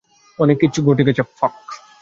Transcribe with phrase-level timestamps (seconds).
[0.39, 1.21] অনেক কিছু ঘটে গেছে।